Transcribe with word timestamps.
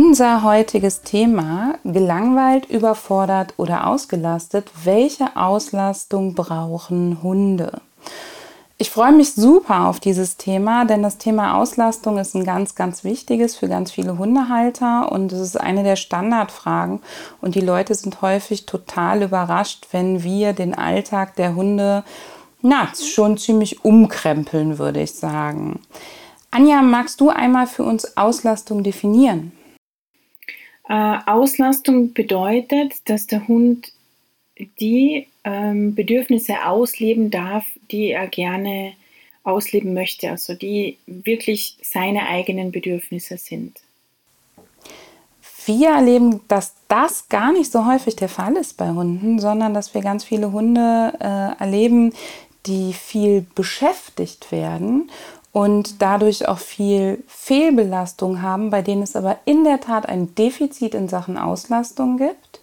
Unser 0.00 0.44
heutiges 0.44 1.02
Thema, 1.02 1.74
gelangweilt, 1.82 2.66
überfordert 2.66 3.54
oder 3.56 3.88
ausgelastet, 3.88 4.70
welche 4.84 5.36
Auslastung 5.36 6.36
brauchen 6.36 7.20
Hunde? 7.20 7.80
Ich 8.76 8.90
freue 8.90 9.10
mich 9.10 9.34
super 9.34 9.88
auf 9.88 9.98
dieses 9.98 10.36
Thema, 10.36 10.84
denn 10.84 11.02
das 11.02 11.18
Thema 11.18 11.56
Auslastung 11.56 12.18
ist 12.18 12.36
ein 12.36 12.44
ganz, 12.44 12.76
ganz 12.76 13.02
wichtiges 13.02 13.56
für 13.56 13.66
ganz 13.66 13.90
viele 13.90 14.18
Hundehalter 14.18 15.10
und 15.10 15.32
es 15.32 15.40
ist 15.40 15.60
eine 15.60 15.82
der 15.82 15.96
Standardfragen 15.96 17.00
und 17.40 17.56
die 17.56 17.60
Leute 17.60 17.92
sind 17.96 18.22
häufig 18.22 18.66
total 18.66 19.24
überrascht, 19.24 19.88
wenn 19.90 20.22
wir 20.22 20.52
den 20.52 20.78
Alltag 20.78 21.34
der 21.34 21.56
Hunde 21.56 22.04
na, 22.62 22.86
schon 22.94 23.36
ziemlich 23.36 23.84
umkrempeln, 23.84 24.78
würde 24.78 25.02
ich 25.02 25.14
sagen. 25.14 25.80
Anja, 26.52 26.82
magst 26.82 27.20
du 27.20 27.30
einmal 27.30 27.66
für 27.66 27.82
uns 27.82 28.16
Auslastung 28.16 28.84
definieren? 28.84 29.57
Äh, 30.88 31.18
Auslastung 31.26 32.14
bedeutet, 32.14 32.94
dass 33.08 33.26
der 33.26 33.46
Hund 33.46 33.92
die 34.80 35.26
ähm, 35.44 35.94
Bedürfnisse 35.94 36.64
ausleben 36.64 37.30
darf, 37.30 37.64
die 37.90 38.10
er 38.10 38.26
gerne 38.26 38.94
ausleben 39.44 39.94
möchte, 39.94 40.30
also 40.30 40.54
die 40.54 40.98
wirklich 41.06 41.78
seine 41.82 42.26
eigenen 42.26 42.72
Bedürfnisse 42.72 43.38
sind. 43.38 43.78
Wir 45.66 45.90
erleben, 45.90 46.40
dass 46.48 46.74
das 46.88 47.28
gar 47.28 47.52
nicht 47.52 47.70
so 47.70 47.86
häufig 47.86 48.16
der 48.16 48.30
Fall 48.30 48.56
ist 48.56 48.78
bei 48.78 48.88
Hunden, 48.88 49.38
sondern 49.38 49.74
dass 49.74 49.92
wir 49.94 50.00
ganz 50.00 50.24
viele 50.24 50.52
Hunde 50.52 51.12
äh, 51.20 51.62
erleben, 51.62 52.14
die 52.66 52.92
viel 52.92 53.46
beschäftigt 53.54 54.50
werden 54.50 55.10
und 55.58 56.00
dadurch 56.02 56.46
auch 56.46 56.60
viel 56.60 57.24
Fehlbelastung 57.26 58.42
haben, 58.42 58.70
bei 58.70 58.80
denen 58.80 59.02
es 59.02 59.16
aber 59.16 59.38
in 59.44 59.64
der 59.64 59.80
Tat 59.80 60.08
ein 60.08 60.32
Defizit 60.36 60.94
in 60.94 61.08
Sachen 61.08 61.36
Auslastung 61.36 62.16
gibt 62.16 62.60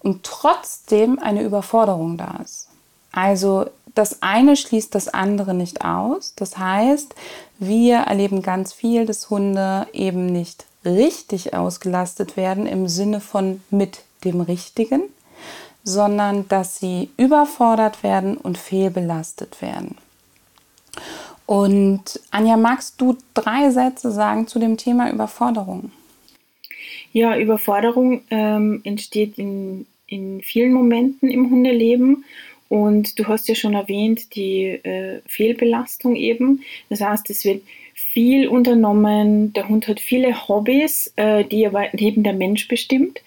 und 0.00 0.24
trotzdem 0.24 1.18
eine 1.18 1.42
Überforderung 1.42 2.18
da 2.18 2.38
ist. 2.44 2.68
Also 3.12 3.64
das 3.94 4.20
eine 4.20 4.56
schließt 4.56 4.94
das 4.94 5.08
andere 5.08 5.54
nicht 5.54 5.86
aus. 5.86 6.34
Das 6.36 6.58
heißt, 6.58 7.14
wir 7.60 7.96
erleben 7.96 8.42
ganz 8.42 8.74
viel, 8.74 9.06
dass 9.06 9.30
Hunde 9.30 9.86
eben 9.94 10.26
nicht 10.26 10.66
richtig 10.84 11.54
ausgelastet 11.54 12.36
werden 12.36 12.66
im 12.66 12.88
Sinne 12.88 13.20
von 13.20 13.62
mit 13.70 14.00
dem 14.24 14.42
Richtigen, 14.42 15.00
sondern 15.82 16.46
dass 16.48 16.78
sie 16.78 17.08
überfordert 17.16 18.02
werden 18.02 18.36
und 18.36 18.58
fehlbelastet 18.58 19.62
werden. 19.62 19.96
Und 21.48 22.20
Anja, 22.30 22.58
magst 22.58 23.00
du 23.00 23.16
drei 23.32 23.70
Sätze 23.70 24.10
sagen 24.12 24.46
zu 24.48 24.58
dem 24.58 24.76
Thema 24.76 25.10
Überforderung? 25.10 25.90
Ja, 27.14 27.38
Überforderung 27.38 28.20
ähm, 28.30 28.82
entsteht 28.84 29.38
in, 29.38 29.86
in 30.06 30.42
vielen 30.42 30.74
Momenten 30.74 31.30
im 31.30 31.48
Hundeleben. 31.48 32.26
Und 32.68 33.18
du 33.18 33.28
hast 33.28 33.48
ja 33.48 33.54
schon 33.54 33.72
erwähnt, 33.72 34.34
die 34.34 34.64
äh, 34.66 35.22
Fehlbelastung 35.26 36.16
eben. 36.16 36.64
Das 36.90 37.00
heißt, 37.00 37.30
es 37.30 37.46
wird 37.46 37.62
viel 37.94 38.46
unternommen. 38.46 39.54
Der 39.54 39.70
Hund 39.70 39.88
hat 39.88 40.00
viele 40.00 40.48
Hobbys, 40.48 41.14
äh, 41.16 41.44
die 41.44 41.66
aber 41.66 41.86
neben 41.94 42.24
der 42.24 42.34
Mensch 42.34 42.68
bestimmt 42.68 43.22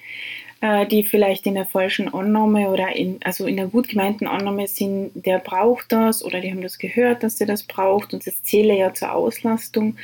äh, 0.61 0.85
die 0.85 1.03
vielleicht 1.03 1.45
in 1.47 1.55
der 1.55 1.65
falschen 1.65 2.13
Annahme 2.13 2.69
oder 2.69 2.95
in, 2.95 3.19
also 3.23 3.45
in 3.45 3.57
der 3.57 3.67
gut 3.67 3.89
gemeinten 3.89 4.27
Annahme 4.27 4.67
sind, 4.67 5.11
der 5.15 5.39
braucht 5.39 5.91
das 5.91 6.23
oder 6.23 6.39
die 6.39 6.51
haben 6.51 6.61
das 6.61 6.77
gehört, 6.77 7.23
dass 7.23 7.35
der 7.35 7.47
das 7.47 7.63
braucht 7.63 8.13
und 8.13 8.25
das 8.25 8.43
zähle 8.43 8.77
ja 8.77 8.93
zur 8.93 9.13
Auslastung. 9.13 9.97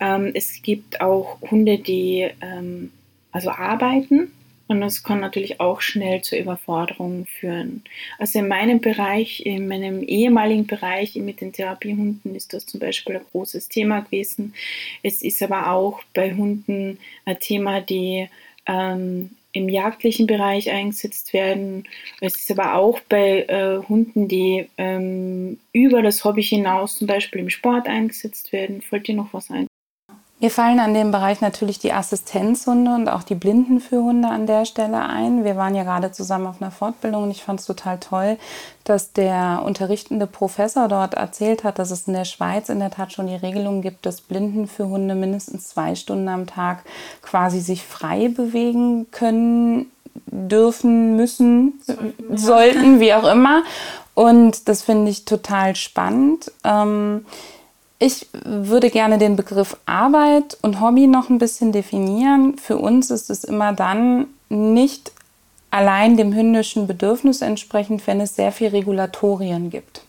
Ähm, 0.00 0.32
es 0.34 0.62
gibt 0.62 1.00
auch 1.00 1.38
Hunde, 1.50 1.78
die 1.78 2.28
ähm, 2.40 2.90
also 3.32 3.50
arbeiten 3.50 4.32
und 4.68 4.82
das 4.82 5.02
kann 5.02 5.20
natürlich 5.20 5.60
auch 5.60 5.80
schnell 5.80 6.20
zur 6.20 6.38
Überforderung 6.38 7.26
führen. 7.26 7.82
Also 8.18 8.38
in 8.38 8.48
meinem 8.48 8.80
Bereich, 8.80 9.44
in 9.44 9.66
meinem 9.66 10.02
ehemaligen 10.02 10.66
Bereich 10.66 11.16
mit 11.16 11.40
den 11.40 11.54
Therapiehunden 11.54 12.34
ist 12.34 12.52
das 12.52 12.66
zum 12.66 12.78
Beispiel 12.78 13.16
ein 13.16 13.26
großes 13.32 13.70
Thema 13.70 14.00
gewesen. 14.00 14.54
Es 15.02 15.22
ist 15.22 15.42
aber 15.42 15.70
auch 15.72 16.02
bei 16.14 16.34
Hunden 16.34 16.98
ein 17.24 17.40
Thema, 17.40 17.80
die 17.80 18.28
ähm, 18.66 19.30
im 19.52 19.68
jagdlichen 19.68 20.26
Bereich 20.26 20.70
eingesetzt 20.70 21.32
werden. 21.32 21.88
Es 22.20 22.36
ist 22.36 22.50
aber 22.50 22.74
auch 22.74 23.00
bei 23.00 23.44
äh, 23.44 23.78
Hunden, 23.88 24.28
die 24.28 24.68
ähm, 24.76 25.58
über 25.72 26.02
das 26.02 26.24
Hobby 26.24 26.42
hinaus 26.42 26.96
zum 26.96 27.06
Beispiel 27.06 27.40
im 27.40 27.50
Sport 27.50 27.88
eingesetzt 27.88 28.52
werden. 28.52 28.82
Fällt 28.82 29.08
dir 29.08 29.14
noch 29.14 29.32
was 29.32 29.50
ein? 29.50 29.66
Mir 30.40 30.52
fallen 30.52 30.78
an 30.78 30.94
dem 30.94 31.10
Bereich 31.10 31.40
natürlich 31.40 31.80
die 31.80 31.92
Assistenzhunde 31.92 32.94
und 32.94 33.08
auch 33.08 33.24
die 33.24 33.34
Blindenführhunde 33.34 34.28
an 34.28 34.46
der 34.46 34.66
Stelle 34.66 35.00
ein. 35.00 35.42
Wir 35.42 35.56
waren 35.56 35.74
ja 35.74 35.82
gerade 35.82 36.12
zusammen 36.12 36.46
auf 36.46 36.62
einer 36.62 36.70
Fortbildung 36.70 37.24
und 37.24 37.32
ich 37.32 37.42
fand 37.42 37.58
es 37.58 37.66
total 37.66 37.98
toll, 37.98 38.38
dass 38.84 39.12
der 39.12 39.62
unterrichtende 39.64 40.28
Professor 40.28 40.86
dort 40.86 41.14
erzählt 41.14 41.64
hat, 41.64 41.80
dass 41.80 41.90
es 41.90 42.06
in 42.06 42.14
der 42.14 42.24
Schweiz 42.24 42.68
in 42.68 42.78
der 42.78 42.92
Tat 42.92 43.12
schon 43.12 43.26
die 43.26 43.34
Regelung 43.34 43.82
gibt, 43.82 44.06
dass 44.06 44.20
Blindenführhunde 44.20 45.16
mindestens 45.16 45.70
zwei 45.70 45.96
Stunden 45.96 46.28
am 46.28 46.46
Tag 46.46 46.84
quasi 47.20 47.58
sich 47.58 47.82
frei 47.82 48.28
bewegen 48.28 49.10
können, 49.10 49.90
dürfen, 50.26 51.16
müssen, 51.16 51.80
sollten, 51.84 52.36
sollten 52.36 53.00
wie 53.00 53.12
auch 53.12 53.28
immer. 53.28 53.64
Und 54.14 54.68
das 54.68 54.82
finde 54.82 55.10
ich 55.10 55.24
total 55.24 55.74
spannend. 55.74 56.52
Ähm, 56.62 57.24
ich 57.98 58.28
würde 58.32 58.90
gerne 58.90 59.18
den 59.18 59.34
Begriff 59.36 59.76
Arbeit 59.86 60.56
und 60.62 60.80
Hobby 60.80 61.06
noch 61.06 61.30
ein 61.30 61.38
bisschen 61.38 61.72
definieren. 61.72 62.56
Für 62.56 62.78
uns 62.78 63.10
ist 63.10 63.28
es 63.28 63.42
immer 63.42 63.72
dann 63.72 64.28
nicht 64.48 65.10
allein 65.70 66.16
dem 66.16 66.32
hündischen 66.32 66.86
Bedürfnis 66.86 67.42
entsprechend, 67.42 68.06
wenn 68.06 68.20
es 68.20 68.36
sehr 68.36 68.52
viel 68.52 68.68
Regulatorien 68.68 69.68
gibt, 69.68 70.02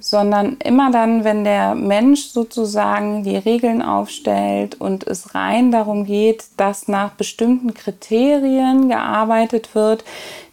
sondern 0.00 0.56
immer 0.58 0.90
dann, 0.90 1.22
wenn 1.22 1.44
der 1.44 1.74
Mensch 1.74 2.24
sozusagen 2.26 3.22
die 3.22 3.36
Regeln 3.36 3.82
aufstellt 3.82 4.80
und 4.80 5.06
es 5.06 5.34
rein 5.34 5.70
darum 5.70 6.04
geht, 6.04 6.44
dass 6.56 6.88
nach 6.88 7.12
bestimmten 7.12 7.72
Kriterien 7.72 8.88
gearbeitet 8.88 9.74
wird, 9.74 10.04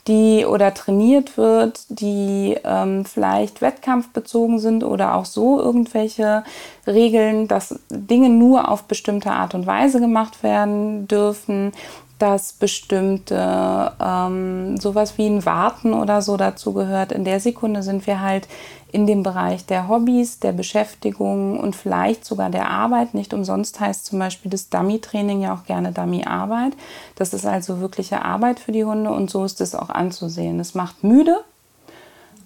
die 0.10 0.44
oder 0.46 0.74
trainiert 0.74 1.38
wird, 1.38 1.86
die 1.90 2.58
ähm, 2.66 3.06
vielleicht 3.06 3.62
wettkampfbezogen 3.62 4.60
sind 4.60 4.84
oder 4.84 5.16
auch 5.16 5.26
so 5.26 5.60
irgendwelche 5.60 6.44
Regeln, 6.88 7.48
dass 7.48 7.80
Dinge 7.90 8.30
nur 8.30 8.70
auf 8.70 8.84
bestimmte 8.86 9.32
Art 9.32 9.54
und 9.54 9.68
Weise 9.68 10.00
gemacht 10.00 10.42
werden 10.42 11.08
dürfen, 11.08 11.72
dass 12.18 12.54
bestimmte 12.54 13.94
ähm, 14.04 14.78
sowas 14.78 15.18
wie 15.18 15.28
ein 15.28 15.46
Warten 15.46 15.94
oder 15.94 16.22
so 16.22 16.38
dazu 16.38 16.74
gehört. 16.74 17.12
In 17.12 17.24
der 17.24 17.40
Sekunde 17.40 17.82
sind 17.84 18.08
wir 18.08 18.20
halt 18.20 18.48
in 18.92 19.06
dem 19.06 19.24
Bereich 19.24 19.66
der 19.66 19.88
Hobbys, 19.88 20.40
der 20.40 20.52
Beschäftigung 20.52 21.60
und 21.60 21.76
vielleicht 21.76 22.26
sogar 22.26 22.50
der 22.50 22.70
Arbeit. 22.70 23.14
Nicht 23.14 23.34
umsonst 23.34 23.80
heißt 23.80 24.06
zum 24.06 24.20
Beispiel 24.20 24.50
das 24.50 24.70
Dummy-Training 24.70 25.42
ja 25.42 25.54
auch 25.54 25.66
gerne 25.66 25.92
Dummy-Arbeit. 25.92 26.74
Das 27.16 27.34
ist 27.34 27.46
also 27.46 27.80
wirkliche 27.80 28.24
Arbeit 28.24 28.60
für 28.60 28.72
die 28.72 28.86
Hunde 28.86 29.12
und 29.12 29.30
so 29.30 29.46
ist 29.46 29.62
es 29.62 29.76
auch 29.76 29.90
anzusehen. 29.90 30.60
Es 30.60 30.74
macht 30.74 31.04
müde. 31.04 31.38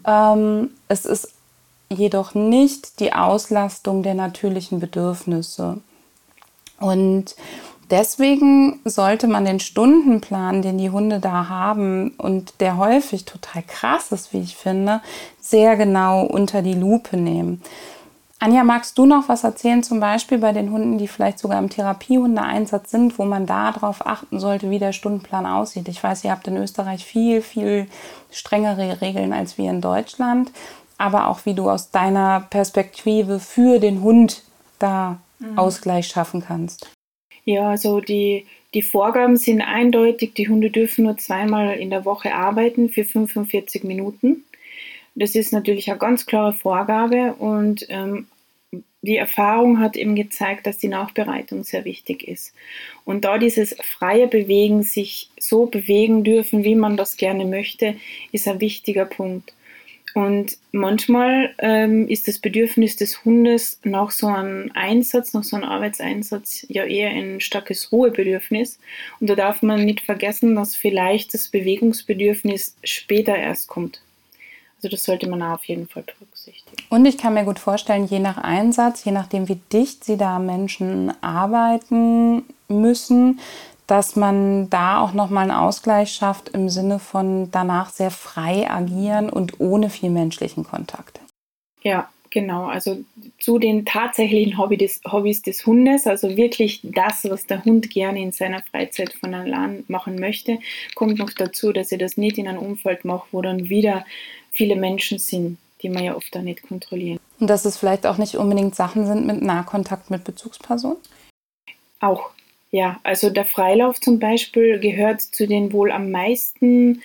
Ähm, 0.06 0.72
es 0.90 1.06
ist 1.06 1.30
jedoch 1.90 2.34
nicht 2.34 3.00
die 3.00 3.14
Auslastung 3.14 4.04
der 4.04 4.16
natürlichen 4.16 4.80
Bedürfnisse. 4.80 5.78
Und 6.80 7.36
deswegen 7.94 8.80
sollte 8.86 9.28
man 9.28 9.46
den 9.46 9.60
Stundenplan, 9.60 10.64
den 10.64 10.80
die 10.80 10.90
Hunde 10.90 11.20
da 11.20 11.48
haben 11.48 12.10
und 12.18 12.60
der 12.60 12.78
häufig 12.78 13.26
total 13.26 13.62
krass 13.62 14.12
ist, 14.12 14.34
wie 14.34 14.42
ich 14.42 14.56
finde, 14.56 15.02
sehr 15.40 15.78
genau 15.78 16.26
unter 16.26 16.64
die 16.64 16.74
Lupe 16.74 17.18
nehmen. 17.18 17.62
Anja, 18.40 18.64
magst 18.64 18.98
du 18.98 19.06
noch 19.06 19.30
was 19.30 19.44
erzählen, 19.44 19.84
zum 19.84 20.00
Beispiel 20.00 20.40
bei 20.40 20.52
den 20.52 20.72
Hunden, 20.72 20.98
die 20.98 21.08
vielleicht 21.08 21.38
sogar 21.38 21.60
im 21.60 21.70
Therapiehundeeinsatz 21.70 22.90
sind, 22.90 23.20
wo 23.20 23.26
man 23.26 23.46
da 23.46 23.72
darauf 23.72 24.06
achten 24.06 24.40
sollte, 24.40 24.72
wie 24.72 24.80
der 24.80 24.92
Stundenplan 24.92 25.46
aussieht? 25.46 25.88
Ich 25.88 26.04
weiß, 26.04 26.24
ihr 26.24 26.32
habt 26.32 26.48
in 26.48 26.58
Österreich 26.58 27.06
viel, 27.06 27.42
viel 27.42 27.88
strengere 28.32 29.02
Regeln 29.02 29.34
als 29.34 29.60
wir 29.60 29.70
in 29.70 29.82
Deutschland, 29.82 30.52
aber 30.98 31.28
auch 31.28 31.46
wie 31.46 31.54
du 31.54 31.70
aus 31.70 31.92
deiner 31.92 32.42
Perspektive 32.50 33.40
für 33.40 33.80
den 33.80 34.02
Hund 34.02 34.42
da 34.80 35.20
mhm. 35.38 35.60
Ausgleich 35.60 36.08
schaffen 36.08 36.44
kannst. 36.46 36.88
Ja, 37.46 37.70
also 37.70 38.00
die, 38.00 38.46
die 38.74 38.82
Vorgaben 38.82 39.38
sind 39.38 39.62
eindeutig. 39.62 40.34
Die 40.34 40.48
Hunde 40.48 40.70
dürfen 40.70 41.06
nur 41.06 41.18
zweimal 41.18 41.78
in 41.78 41.90
der 41.90 42.06
Woche 42.06 42.34
arbeiten 42.34 42.90
für 42.90 43.04
45 43.04 43.84
Minuten. 43.84 44.44
Das 45.16 45.36
ist 45.36 45.54
natürlich 45.54 45.90
eine 45.90 46.00
ganz 46.00 46.26
klare 46.26 46.54
Vorgabe 46.54 47.34
und 47.38 47.86
ähm, 47.90 48.28
die 49.04 49.18
Erfahrung 49.18 49.80
hat 49.80 49.96
eben 49.98 50.16
gezeigt, 50.16 50.66
dass 50.66 50.78
die 50.78 50.88
Nachbereitung 50.88 51.64
sehr 51.64 51.86
wichtig 51.86 52.26
ist. 52.26 52.54
Und 53.04 53.26
da 53.26 53.38
dieses 53.38 53.76
freie 53.84 54.28
Bewegen, 54.28 54.82
sich 54.82 55.30
so 55.38 55.66
bewegen 55.66 56.24
dürfen, 56.24 56.64
wie 56.64 56.76
man 56.76 56.96
das 56.96 57.18
gerne 57.18 57.46
möchte, 57.46 57.96
ist 58.32 58.48
ein 58.48 58.62
wichtiger 58.62 59.06
Punkt. 59.06 59.54
Und 60.14 60.58
manchmal 60.72 61.56
ähm, 61.58 62.08
ist 62.08 62.28
das 62.28 62.38
Bedürfnis 62.38 62.96
des 62.96 63.26
Hundes 63.26 63.80
nach 63.84 64.12
so 64.12 64.28
einem 64.28 64.72
Einsatz, 64.76 65.34
nach 65.34 65.44
so 65.44 65.56
einem 65.56 65.66
Arbeitseinsatz 65.66 66.66
ja 66.70 66.84
eher 66.86 67.10
ein 67.10 67.42
starkes 67.42 67.92
Ruhebedürfnis. 67.92 68.80
Und 69.20 69.30
da 69.30 69.36
darf 69.36 69.64
man 69.64 69.86
nicht 69.86 70.02
vergessen, 70.02 70.56
dass 70.56 70.76
vielleicht 70.76 71.34
das 71.34 71.48
Bewegungsbedürfnis 71.50 72.76
später 72.84 73.36
erst 73.36 73.68
kommt. 73.68 74.02
Also 74.78 74.90
das 74.90 75.04
sollte 75.04 75.30
man 75.30 75.42
auf 75.42 75.64
jeden 75.64 75.88
Fall 75.88 76.04
berücksichtigen. 76.04 76.76
Und 76.90 77.06
ich 77.06 77.18
kann 77.18 77.34
mir 77.34 77.46
gut 77.46 77.58
vorstellen, 77.58 78.06
je 78.06 78.20
nach 78.20 78.38
Einsatz, 78.38 79.06
je 79.06 79.14
nachdem, 79.14 79.48
wie 79.48 79.60
dicht 79.72 80.04
Sie 80.04 80.18
da 80.18 80.40
Menschen 80.40 81.14
arbeiten 81.22 82.44
müssen, 82.68 83.40
dass 83.88 84.16
man 84.16 84.70
da 84.70 85.02
auch 85.02 85.14
nochmal 85.14 85.44
einen 85.50 85.60
Ausgleich 85.60 86.12
schafft 86.12 86.50
im 86.50 86.70
Sinne 86.70 87.00
von 87.00 87.52
danach 87.52 87.90
sehr 87.90 88.12
frei 88.12 88.70
agieren 88.70 89.30
und 89.30 89.60
ohne 89.60 89.90
viel 89.90 90.10
menschlichen 90.10 90.64
Kontakt. 90.64 91.20
Ja, 91.82 92.10
genau. 92.30 92.66
Also 92.66 93.04
zu 93.40 93.60
den 93.60 93.86
tatsächlichen 93.86 94.58
Hobby 94.58 94.78
des, 94.78 95.02
Hobbys 95.10 95.42
des 95.42 95.66
Hundes, 95.66 96.08
also 96.08 96.36
wirklich 96.36 96.80
das, 96.84 97.26
was 97.26 97.46
der 97.46 97.64
Hund 97.66 97.90
gerne 97.90 98.22
in 98.22 98.32
seiner 98.32 98.62
Freizeit 98.64 99.14
von 99.14 99.34
allein 99.34 99.84
machen 99.88 100.16
möchte, 100.16 100.60
kommt 100.96 101.20
noch 101.20 101.32
dazu, 101.32 101.74
dass 101.74 101.92
er 101.92 101.98
das 101.98 102.18
nicht 102.18 102.38
in 102.38 102.48
einem 102.48 102.60
Umfeld 102.60 103.04
macht, 103.06 103.28
wo 103.32 103.42
dann 103.42 103.70
wieder 103.70 104.06
viele 104.52 104.76
Menschen 104.76 105.20
sind, 105.20 105.58
die 105.82 105.90
man 105.90 106.04
ja 106.04 106.16
oft 106.16 106.34
da 106.34 106.42
nicht 106.42 106.64
kontrollieren. 106.64 107.20
Und 107.40 107.50
dass 107.50 107.66
es 107.66 107.78
vielleicht 107.78 108.06
auch 108.06 108.18
nicht 108.18 108.36
unbedingt 108.36 108.76
Sachen 108.76 109.06
sind 109.06 109.28
mit 109.28 109.42
Nahkontakt 109.42 110.10
mit 110.10 110.24
Bezugspersonen? 110.24 110.98
Auch, 112.00 112.32
ja, 112.74 113.00
also 113.04 113.30
der 113.30 113.46
Freilauf 113.46 114.02
zum 114.02 114.18
Beispiel 114.18 114.80
gehört 114.80 115.22
zu 115.22 115.46
den 115.46 115.72
wohl 115.74 115.92
am 115.92 116.10
meisten 116.10 117.04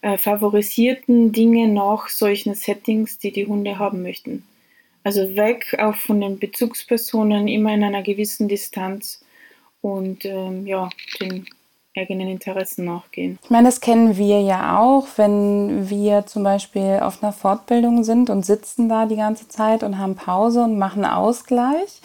äh, 0.00 0.16
favorisierten 0.16 1.32
Dingen 1.32 1.74
nach 1.74 2.08
solchen 2.08 2.54
Settings, 2.54 3.18
die 3.18 3.30
die 3.30 3.46
Hunde 3.46 3.78
haben 3.78 4.00
möchten. 4.00 4.42
Also 5.04 5.36
weg 5.36 5.76
auch 5.78 5.96
von 5.96 6.22
den 6.22 6.38
Bezugspersonen, 6.38 7.46
immer 7.46 7.74
in 7.74 7.84
einer 7.84 8.02
gewissen 8.02 8.48
Distanz 8.48 9.22
und 9.82 10.24
ähm, 10.24 10.66
ja, 10.66 10.88
den 11.20 11.44
eigenen 11.94 12.28
Interessen 12.28 12.86
nachgehen. 12.86 13.38
Ich 13.44 13.50
meine, 13.50 13.68
das 13.68 13.82
kennen 13.82 14.16
wir 14.16 14.40
ja 14.40 14.80
auch, 14.80 15.06
wenn 15.16 15.90
wir 15.90 16.24
zum 16.24 16.42
Beispiel 16.42 17.00
auf 17.02 17.22
einer 17.22 17.34
Fortbildung 17.34 18.02
sind 18.02 18.30
und 18.30 18.46
sitzen 18.46 18.88
da 18.88 19.04
die 19.04 19.16
ganze 19.16 19.46
Zeit 19.46 19.82
und 19.82 19.98
haben 19.98 20.14
Pause 20.14 20.62
und 20.62 20.78
machen 20.78 21.04
Ausgleich 21.04 22.00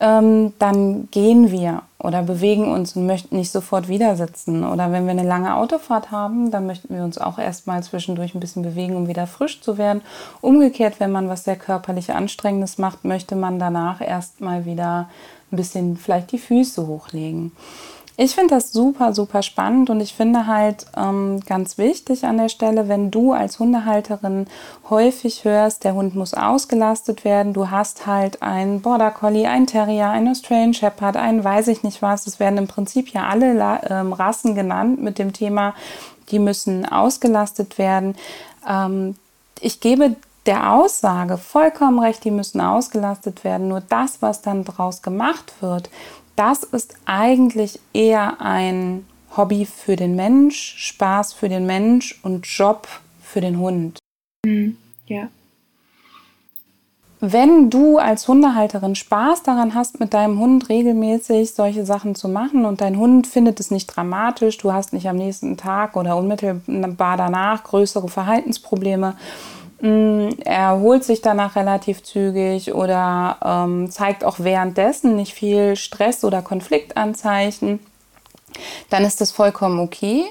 ähm, 0.00 0.54
dann 0.58 1.08
gehen 1.10 1.50
wir 1.50 1.82
oder 1.98 2.22
bewegen 2.22 2.72
uns 2.72 2.96
und 2.96 3.06
möchten 3.06 3.36
nicht 3.36 3.52
sofort 3.52 3.88
wieder 3.88 4.16
sitzen. 4.16 4.64
Oder 4.64 4.90
wenn 4.90 5.04
wir 5.04 5.10
eine 5.10 5.22
lange 5.22 5.54
Autofahrt 5.54 6.10
haben, 6.10 6.50
dann 6.50 6.66
möchten 6.66 6.94
wir 6.94 7.04
uns 7.04 7.18
auch 7.18 7.38
erstmal 7.38 7.82
zwischendurch 7.82 8.34
ein 8.34 8.40
bisschen 8.40 8.62
bewegen, 8.62 8.96
um 8.96 9.08
wieder 9.08 9.26
frisch 9.26 9.60
zu 9.60 9.76
werden. 9.76 10.00
Umgekehrt, 10.40 10.98
wenn 10.98 11.12
man 11.12 11.28
was 11.28 11.44
sehr 11.44 11.56
körperlich 11.56 12.12
Anstrengendes 12.12 12.78
macht, 12.78 13.04
möchte 13.04 13.36
man 13.36 13.58
danach 13.58 14.00
erstmal 14.00 14.64
wieder 14.64 15.10
ein 15.52 15.56
bisschen 15.56 15.98
vielleicht 15.98 16.32
die 16.32 16.38
Füße 16.38 16.86
hochlegen. 16.86 17.52
Ich 18.22 18.34
finde 18.34 18.54
das 18.54 18.70
super, 18.70 19.14
super 19.14 19.42
spannend 19.42 19.88
und 19.88 20.02
ich 20.02 20.12
finde 20.12 20.46
halt 20.46 20.84
ähm, 20.94 21.40
ganz 21.46 21.78
wichtig 21.78 22.24
an 22.26 22.36
der 22.36 22.50
Stelle, 22.50 22.86
wenn 22.86 23.10
du 23.10 23.32
als 23.32 23.58
Hundehalterin 23.58 24.46
häufig 24.90 25.46
hörst, 25.46 25.84
der 25.84 25.94
Hund 25.94 26.14
muss 26.14 26.34
ausgelastet 26.34 27.24
werden, 27.24 27.54
du 27.54 27.70
hast 27.70 28.06
halt 28.06 28.42
einen 28.42 28.82
Border 28.82 29.10
Collie, 29.10 29.48
einen 29.48 29.66
Terrier, 29.66 30.10
einen 30.10 30.28
Australian 30.28 30.74
Shepherd, 30.74 31.16
einen 31.16 31.42
weiß 31.42 31.68
ich 31.68 31.82
nicht 31.82 32.02
was, 32.02 32.26
es 32.26 32.38
werden 32.38 32.58
im 32.58 32.66
Prinzip 32.66 33.08
ja 33.08 33.26
alle 33.26 33.80
ähm, 33.88 34.12
Rassen 34.12 34.54
genannt 34.54 35.00
mit 35.00 35.18
dem 35.18 35.32
Thema, 35.32 35.74
die 36.28 36.40
müssen 36.40 36.84
ausgelastet 36.84 37.78
werden. 37.78 38.16
Ähm, 38.68 39.14
ich 39.62 39.80
gebe 39.80 40.14
der 40.44 40.72
Aussage 40.72 41.38
vollkommen 41.38 41.98
recht, 41.98 42.24
die 42.24 42.30
müssen 42.30 42.60
ausgelastet 42.60 43.44
werden. 43.44 43.68
Nur 43.68 43.80
das, 43.80 44.20
was 44.20 44.42
dann 44.42 44.64
daraus 44.64 45.00
gemacht 45.02 45.52
wird, 45.60 45.90
das 46.36 46.62
ist 46.62 46.94
eigentlich 47.04 47.78
eher 47.92 48.40
ein 48.40 49.06
Hobby 49.36 49.66
für 49.66 49.96
den 49.96 50.16
Mensch, 50.16 50.74
Spaß 50.78 51.32
für 51.32 51.48
den 51.48 51.66
Mensch 51.66 52.18
und 52.22 52.46
Job 52.46 52.88
für 53.22 53.40
den 53.40 53.58
Hund. 53.58 53.98
Mhm. 54.44 54.76
Ja. 55.06 55.28
Wenn 57.22 57.68
du 57.68 57.98
als 57.98 58.26
Hundehalterin 58.28 58.94
Spaß 58.94 59.42
daran 59.42 59.74
hast, 59.74 60.00
mit 60.00 60.14
deinem 60.14 60.38
Hund 60.38 60.70
regelmäßig 60.70 61.52
solche 61.52 61.84
Sachen 61.84 62.14
zu 62.14 62.30
machen 62.30 62.64
und 62.64 62.80
dein 62.80 62.96
Hund 62.96 63.26
findet 63.26 63.60
es 63.60 63.70
nicht 63.70 63.88
dramatisch, 63.88 64.56
du 64.56 64.72
hast 64.72 64.94
nicht 64.94 65.06
am 65.06 65.16
nächsten 65.16 65.58
Tag 65.58 65.96
oder 65.96 66.16
unmittelbar 66.16 67.18
danach 67.18 67.62
größere 67.64 68.08
Verhaltensprobleme, 68.08 69.16
er 69.82 70.78
holt 70.78 71.04
sich 71.04 71.22
danach 71.22 71.56
relativ 71.56 72.02
zügig 72.02 72.74
oder 72.74 73.38
ähm, 73.44 73.90
zeigt 73.90 74.24
auch 74.24 74.40
währenddessen 74.40 75.16
nicht 75.16 75.34
viel 75.34 75.76
Stress 75.76 76.24
oder 76.24 76.42
Konfliktanzeichen, 76.42 77.80
dann 78.90 79.04
ist 79.04 79.20
das 79.20 79.32
vollkommen 79.32 79.80
okay. 79.80 80.24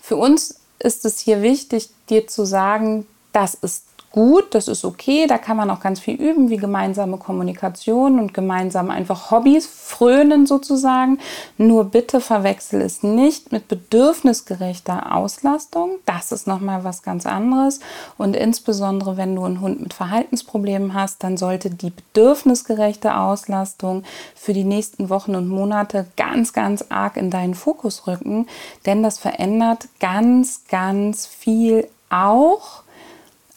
Für 0.00 0.16
uns 0.16 0.60
ist 0.78 1.04
es 1.04 1.18
hier 1.18 1.42
wichtig, 1.42 1.90
dir 2.08 2.26
zu 2.26 2.44
sagen, 2.44 3.06
das 3.32 3.54
ist 3.54 3.84
gut, 4.12 4.54
das 4.54 4.68
ist 4.68 4.84
okay, 4.84 5.26
da 5.26 5.38
kann 5.38 5.56
man 5.56 5.70
auch 5.70 5.80
ganz 5.80 6.00
viel 6.00 6.14
üben, 6.14 6.50
wie 6.50 6.56
gemeinsame 6.56 7.16
Kommunikation 7.16 8.18
und 8.18 8.34
gemeinsam 8.34 8.90
einfach 8.90 9.30
Hobbys 9.30 9.66
frönen 9.66 10.46
sozusagen. 10.46 11.18
Nur 11.58 11.84
bitte 11.84 12.20
verwechsel 12.20 12.80
es 12.80 13.02
nicht 13.02 13.52
mit 13.52 13.68
bedürfnisgerechter 13.68 15.14
Auslastung. 15.14 15.92
Das 16.06 16.32
ist 16.32 16.46
nochmal 16.46 16.82
was 16.84 17.02
ganz 17.02 17.26
anderes. 17.26 17.80
Und 18.18 18.34
insbesondere, 18.34 19.16
wenn 19.16 19.36
du 19.36 19.44
einen 19.44 19.60
Hund 19.60 19.80
mit 19.80 19.94
Verhaltensproblemen 19.94 20.94
hast, 20.94 21.22
dann 21.22 21.36
sollte 21.36 21.70
die 21.70 21.90
bedürfnisgerechte 21.90 23.16
Auslastung 23.16 24.02
für 24.34 24.52
die 24.52 24.64
nächsten 24.64 25.08
Wochen 25.08 25.34
und 25.34 25.48
Monate 25.48 26.06
ganz, 26.16 26.52
ganz 26.52 26.86
arg 26.88 27.16
in 27.16 27.30
deinen 27.30 27.54
Fokus 27.54 28.06
rücken, 28.06 28.46
denn 28.86 29.02
das 29.02 29.18
verändert 29.18 29.88
ganz, 30.00 30.62
ganz 30.68 31.26
viel 31.26 31.88
auch 32.10 32.82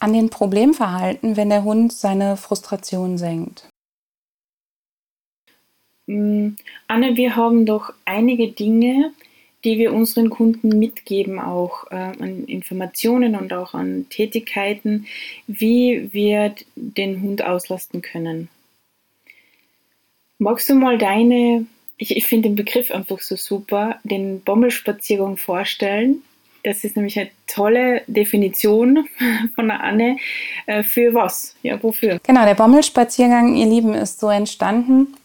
an 0.04 0.12
den 0.12 0.30
Problemverhalten, 0.30 1.38
wenn 1.38 1.50
der 1.50 1.64
Hund 1.64 1.94
seine 1.94 2.36
Frustration 2.36 3.18
senkt? 3.18 3.70
Mm, 6.08 6.50
Anne, 6.90 7.16
wir 7.16 7.38
haben 7.38 7.66
doch 7.66 7.94
einige 8.04 8.50
Dinge, 8.50 9.14
die 9.64 9.78
wir 9.78 9.94
unseren 9.94 10.30
Kunden 10.30 10.78
mitgeben, 10.78 11.40
auch 11.40 11.90
äh, 11.90 11.96
an 11.96 12.44
Informationen 12.48 13.38
und 13.38 13.54
auch 13.54 13.74
an 13.74 14.08
Tätigkeiten, 14.10 15.08
wie 15.48 16.10
wir 16.12 16.54
den 16.76 17.22
Hund 17.22 17.42
auslasten 17.42 18.02
können. 18.02 18.50
Magst 20.38 20.68
du 20.68 20.76
mal 20.76 20.98
deine, 20.98 21.66
ich, 21.96 22.18
ich 22.18 22.28
finde 22.28 22.50
den 22.50 22.58
Begriff 22.58 22.92
einfach 22.92 23.22
so 23.22 23.38
super, 23.38 24.02
den 24.04 24.42
Bommelspaziergang 24.42 25.38
vorstellen? 25.38 26.24
Das 26.64 26.84
ist 26.84 26.96
nämlich 26.96 27.20
eine 27.20 27.30
tolle 27.46 28.02
Definition 28.08 29.06
von 29.56 29.68
der 29.68 29.82
Anne. 29.82 30.18
Äh, 30.66 30.84
für 30.84 31.14
was? 31.14 31.56
Ja, 31.62 31.82
wofür? 31.84 32.20
Genau, 32.24 32.46
der 32.46 32.56
Bommelspaziergang, 32.56 33.56
ihr 33.56 33.66
Lieben, 33.66 33.94
ist 33.94 34.20
so 34.20 34.30
entstanden. 34.30 35.16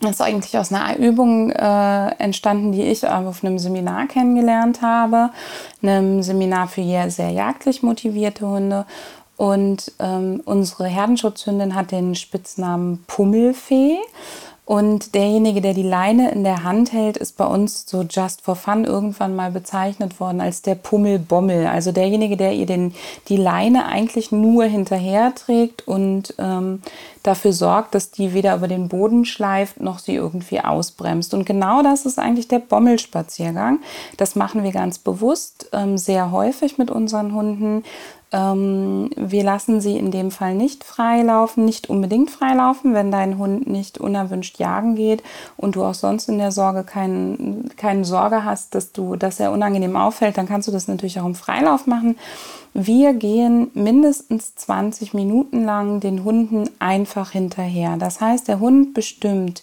Das 0.00 0.12
ist 0.12 0.20
eigentlich 0.20 0.58
aus 0.58 0.72
einer 0.72 0.98
Übung 0.98 1.50
äh, 1.50 2.08
entstanden, 2.18 2.72
die 2.72 2.82
ich 2.82 3.06
auf 3.06 3.44
einem 3.44 3.58
Seminar 3.58 4.08
kennengelernt 4.08 4.82
habe. 4.82 5.30
Einem 5.80 6.22
Seminar 6.22 6.66
für 6.66 6.82
sehr 7.08 7.30
jagdlich 7.30 7.82
motivierte 7.82 8.46
Hunde. 8.46 8.84
Und 9.36 9.92
ähm, 10.00 10.42
unsere 10.44 10.86
Herdenschutzhündin 10.86 11.74
hat 11.74 11.92
den 11.92 12.14
Spitznamen 12.14 13.04
Pummelfee. 13.06 13.98
Und 14.64 15.16
derjenige, 15.16 15.60
der 15.60 15.74
die 15.74 15.82
Leine 15.82 16.30
in 16.30 16.44
der 16.44 16.62
Hand 16.62 16.92
hält, 16.92 17.16
ist 17.16 17.36
bei 17.36 17.44
uns 17.44 17.84
so 17.84 18.02
just 18.02 18.42
for 18.42 18.54
fun 18.54 18.84
irgendwann 18.84 19.34
mal 19.34 19.50
bezeichnet 19.50 20.20
worden 20.20 20.40
als 20.40 20.62
der 20.62 20.76
Pummelbommel. 20.76 21.66
Also 21.66 21.90
derjenige, 21.90 22.36
der 22.36 22.52
ihr 22.52 22.66
den, 22.66 22.94
die 23.28 23.36
Leine 23.36 23.86
eigentlich 23.86 24.30
nur 24.30 24.64
hinterher 24.64 25.34
trägt 25.34 25.88
und 25.88 26.34
ähm, 26.38 26.80
dafür 27.22 27.52
sorgt, 27.52 27.94
dass 27.94 28.10
die 28.10 28.34
weder 28.34 28.56
über 28.56 28.68
den 28.68 28.88
Boden 28.88 29.24
schleift 29.24 29.80
noch 29.80 29.98
sie 29.98 30.14
irgendwie 30.14 30.60
ausbremst. 30.60 31.34
Und 31.34 31.46
genau 31.46 31.82
das 31.82 32.06
ist 32.06 32.18
eigentlich 32.18 32.48
der 32.48 32.58
Bommelspaziergang. 32.58 33.80
Das 34.16 34.34
machen 34.36 34.62
wir 34.62 34.72
ganz 34.72 34.98
bewusst, 34.98 35.68
ähm, 35.72 35.98
sehr 35.98 36.30
häufig 36.32 36.78
mit 36.78 36.90
unseren 36.90 37.34
Hunden 37.34 37.84
Ähm, 38.34 39.10
wir 39.14 39.44
lassen 39.44 39.82
sie 39.82 39.98
in 39.98 40.10
dem 40.10 40.30
Fall 40.30 40.54
nicht 40.54 40.84
freilaufen, 40.84 41.66
nicht 41.66 41.90
unbedingt 41.90 42.30
freilaufen, 42.30 42.94
wenn 42.94 43.10
dein 43.10 43.36
Hund 43.36 43.66
nicht 43.66 43.98
unerwünscht 43.98 44.58
jagen 44.58 44.94
geht 44.94 45.22
und 45.58 45.76
du 45.76 45.84
auch 45.84 45.92
sonst 45.92 46.30
in 46.30 46.38
der 46.38 46.50
Sorge 46.50 46.82
kein, 46.82 47.70
keine 47.76 48.06
Sorge 48.06 48.42
hast, 48.42 48.74
dass, 48.74 48.92
du, 48.92 49.16
dass 49.16 49.38
er 49.38 49.52
unangenehm 49.52 49.96
auffällt, 49.96 50.38
dann 50.38 50.48
kannst 50.48 50.66
du 50.66 50.72
das 50.72 50.88
natürlich 50.88 51.20
auch 51.20 51.26
im 51.26 51.34
Freilauf 51.34 51.86
machen. 51.86 52.16
Wir 52.74 53.12
gehen 53.12 53.70
mindestens 53.74 54.54
20 54.54 55.12
Minuten 55.12 55.64
lang 55.64 56.00
den 56.00 56.24
Hunden 56.24 56.70
einfach 56.78 57.32
hinterher. 57.32 57.96
Das 57.98 58.20
heißt, 58.20 58.48
der 58.48 58.60
Hund 58.60 58.94
bestimmt 58.94 59.62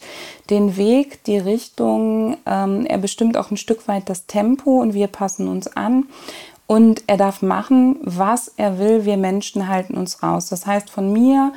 den 0.52 0.78
Weg, 0.78 1.24
die 1.24 1.40
Richtung, 1.40 2.38
ähm, 2.46 2.86
er 2.86 3.00
bestimmt 3.00 3.36
auch 3.36 3.50
ein 3.50 3.58
Stück 3.58 3.88
weit 3.88 4.10
das 4.10 4.28
Tempo 4.28 4.80
und 4.80 4.94
wir 4.94 5.08
passen 5.08 5.48
uns 5.48 5.68
an. 5.76 6.06
Und 6.68 7.02
er 7.08 7.18
darf 7.18 7.42
machen, 7.42 7.98
was 8.02 8.54
er 8.58 8.78
will. 8.78 9.04
Wir 9.06 9.18
Menschen 9.18 9.68
halten 9.68 9.96
uns 9.98 10.22
raus. 10.22 10.50
Das 10.50 10.68
heißt, 10.68 10.92
von 10.92 11.12
mir 11.12 11.52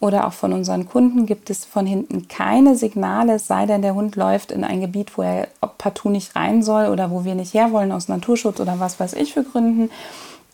oder 0.00 0.26
auch 0.26 0.32
von 0.32 0.54
unseren 0.54 0.86
Kunden 0.86 1.26
gibt 1.26 1.50
es 1.50 1.66
von 1.66 1.86
hinten 1.86 2.28
keine 2.28 2.76
Signale, 2.76 3.34
es 3.34 3.46
sei 3.46 3.66
denn, 3.66 3.82
der 3.82 3.94
Hund 3.94 4.16
läuft 4.16 4.52
in 4.52 4.64
ein 4.64 4.80
Gebiet, 4.80 5.16
wo 5.16 5.22
er 5.22 5.48
partout 5.78 6.10
nicht 6.10 6.36
rein 6.36 6.62
soll 6.62 6.88
oder 6.88 7.10
wo 7.10 7.24
wir 7.24 7.34
nicht 7.34 7.54
herwollen 7.54 7.92
aus 7.92 8.08
Naturschutz 8.08 8.60
oder 8.60 8.80
was 8.80 9.00
weiß 9.00 9.14
ich 9.14 9.32
für 9.32 9.44
Gründen. 9.44 9.90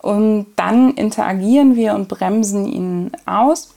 Und 0.01 0.47
dann 0.55 0.91
interagieren 0.91 1.75
wir 1.75 1.93
und 1.93 2.07
bremsen 2.07 2.65
ihn 2.67 3.11
aus. 3.25 3.75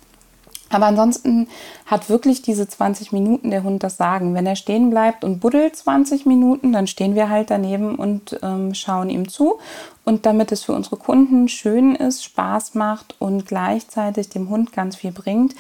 Aber 0.71 0.87
ansonsten 0.87 1.47
hat 1.87 2.09
wirklich 2.09 2.43
diese 2.43 2.67
20 2.67 3.13
Minuten 3.13 3.51
der 3.51 3.63
Hund 3.63 3.83
das 3.83 3.97
Sagen. 3.97 4.35
Wenn 4.35 4.47
er 4.47 4.57
stehen 4.57 4.91
bleibt 4.91 5.23
und 5.23 5.39
buddelt 5.39 5.77
20 5.77 6.27
Minuten, 6.27 6.73
dann 6.73 6.87
stehen 6.87 7.15
wir 7.15 7.29
halt 7.29 7.51
daneben 7.51 7.95
und 7.95 8.39
ähm, 8.43 8.75
schauen 8.75 9.11
ihm 9.11 9.29
zu. 9.29 9.59
Und 10.05 10.27
damit 10.27 10.51
es 10.51 10.65
für 10.65 10.73
unsere 10.73 10.97
Kunden 10.97 11.49
schön 11.49 11.95
ist, 11.95 12.25
Spaß 12.25 12.75
macht 12.75 13.15
und 13.21 13.47
gleichzeitig 13.47 14.31
dem 14.31 14.49
Hund 14.49 14.73
ganz 14.73 14.97
viel 14.97 15.13
bringt, 15.13 15.55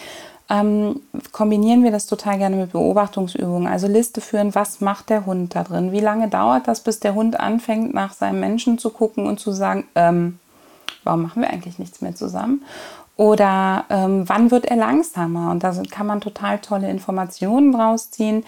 ähm, 0.50 1.00
kombinieren 1.33 1.85
wir 1.85 1.90
das 1.90 2.06
total 2.06 2.38
gerne 2.38 2.56
mit 2.56 2.73
Beobachtungsübungen. 2.73 3.66
Also 3.66 3.87
Liste 3.87 4.21
führen, 4.21 4.54
was 4.54 4.80
macht 4.80 5.11
der 5.11 5.26
Hund 5.26 5.54
da 5.54 5.64
drin? 5.64 5.92
Wie 5.92 6.00
lange 6.00 6.28
dauert 6.28 6.66
das, 6.66 6.80
bis 6.80 7.00
der 7.00 7.14
Hund 7.14 7.38
anfängt, 7.38 7.94
nach 7.94 8.12
seinem 8.12 8.40
Menschen 8.40 8.78
zu 8.78 8.90
gucken 8.90 9.26
und 9.26 9.38
zu 9.38 9.52
sagen, 9.52 9.85
ähm, 9.94 10.38
warum 11.04 11.23
machen 11.23 11.42
wir 11.42 11.50
eigentlich 11.50 11.78
nichts 11.78 12.00
mehr 12.00 12.14
zusammen? 12.14 12.62
Oder 13.16 13.84
ähm, 13.90 14.28
wann 14.28 14.50
wird 14.50 14.66
er 14.66 14.76
langsamer? 14.76 15.50
Und 15.52 15.62
da 15.62 15.73
kann 15.90 16.06
man 16.06 16.20
total 16.20 16.58
tolle 16.58 16.90
Informationen 16.90 17.73
draus 17.73 18.11
ziehen. 18.11 18.44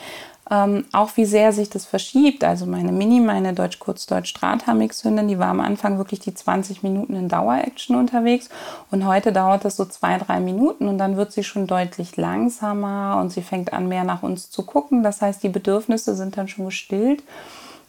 Ähm, 0.49 0.85
auch 0.93 1.17
wie 1.17 1.25
sehr 1.25 1.53
sich 1.53 1.71
das 1.71 1.87
verschiebt. 1.87 2.45
Also 2.45 2.67
meine 2.67 2.93
Mini, 2.93 3.19
meine 3.19 3.53
Deutsch-Kurz-Deutsch-Strathamix-Hündin, 3.53 5.27
die 5.27 5.41
war 5.41 5.49
am 5.49 5.59
Anfang 5.59 5.99
wirklich 5.99 6.21
die 6.21 6.35
20 6.35 6.85
Minuten 6.85 7.17
in 7.17 7.29
Dauer-Action 7.29 7.97
unterwegs 7.97 8.49
und 8.93 9.05
heute 9.05 9.33
dauert 9.33 9.65
das 9.65 9.75
so 9.75 9.85
zwei, 9.87 10.19
drei 10.19 10.39
Minuten 10.39 10.87
und 10.87 10.99
dann 10.99 11.17
wird 11.17 11.33
sie 11.33 11.43
schon 11.43 11.67
deutlich 11.67 12.17
langsamer 12.17 13.19
und 13.21 13.31
sie 13.31 13.43
fängt 13.43 13.73
an, 13.73 13.89
mehr 13.89 14.05
nach 14.05 14.23
uns 14.23 14.49
zu 14.49 14.65
gucken. 14.65 15.03
Das 15.03 15.21
heißt, 15.21 15.43
die 15.43 15.49
Bedürfnisse 15.49 16.15
sind 16.15 16.37
dann 16.37 16.47
schon 16.47 16.67
gestillt. 16.67 17.25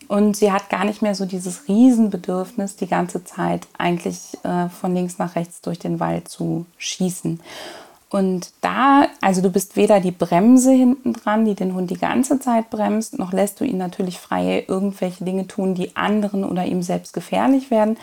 Und 0.07 0.37
sie 0.37 0.51
hat 0.51 0.69
gar 0.69 0.85
nicht 0.85 1.01
mehr 1.01 1.15
so 1.15 1.25
dieses 1.25 1.67
Riesenbedürfnis, 1.67 2.77
die 2.77 2.87
ganze 2.87 3.25
Zeit 3.25 3.67
eigentlich 3.77 4.37
äh, 4.43 4.69
von 4.69 4.95
links 4.95 5.17
nach 5.17 5.35
rechts 5.35 5.61
durch 5.61 5.79
den 5.79 5.99
Wald 5.99 6.29
zu 6.29 6.65
schießen. 6.77 7.41
Und 8.09 8.51
da, 8.61 9.07
also 9.19 9.41
du 9.41 9.49
bist 9.49 9.75
weder 9.75 9.99
die 9.99 10.11
Bremse 10.11 10.71
hinten 10.71 11.11
dran, 11.11 11.43
die 11.43 11.55
den 11.55 11.73
Hund 11.73 11.91
die 11.91 11.97
ganze 11.97 12.39
Zeit 12.39 12.69
bremst, 12.69 13.19
noch 13.19 13.33
lässt 13.33 13.59
du 13.59 13.65
ihn 13.65 13.77
natürlich 13.77 14.17
frei 14.17 14.63
irgendwelche 14.65 15.25
Dinge 15.25 15.45
tun, 15.45 15.75
die 15.75 15.95
anderen 15.97 16.45
oder 16.45 16.63
ihm 16.65 16.81
selbst 16.83 17.11
gefährlich 17.11 17.69
werden 17.69 17.97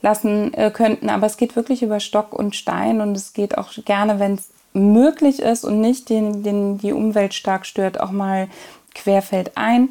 lassen 0.00 0.54
äh, 0.54 0.70
könnten. 0.70 1.10
Aber 1.10 1.26
es 1.26 1.36
geht 1.36 1.56
wirklich 1.56 1.82
über 1.82 2.00
Stock 2.00 2.32
und 2.32 2.56
Stein 2.56 3.02
und 3.02 3.14
es 3.14 3.34
geht 3.34 3.58
auch 3.58 3.70
gerne, 3.84 4.18
wenn 4.18 4.34
es 4.34 4.48
möglich 4.72 5.40
ist 5.40 5.64
und 5.64 5.82
nicht 5.82 6.08
den, 6.08 6.42
den, 6.42 6.78
die 6.78 6.92
Umwelt 6.92 7.34
stark 7.34 7.66
stört, 7.66 8.00
auch 8.00 8.12
mal 8.12 8.48
querfeld 8.94 9.56
ein. 9.56 9.90